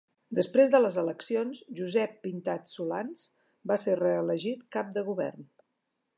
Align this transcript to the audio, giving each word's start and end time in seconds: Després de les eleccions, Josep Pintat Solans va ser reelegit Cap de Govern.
Després 0.37 0.69
de 0.75 0.79
les 0.79 0.95
eleccions, 1.01 1.61
Josep 1.81 2.15
Pintat 2.25 2.73
Solans 2.73 3.23
va 3.73 3.79
ser 3.83 3.97
reelegit 4.01 4.69
Cap 4.79 4.91
de 4.99 5.07
Govern. 5.13 5.49